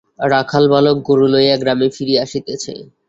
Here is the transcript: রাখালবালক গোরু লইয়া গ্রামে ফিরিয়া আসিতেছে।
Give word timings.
রাখালবালক 0.31 0.97
গোরু 1.07 1.25
লইয়া 1.33 1.55
গ্রামে 1.61 1.87
ফিরিয়া 1.95 2.21
আসিতেছে। 2.25 2.73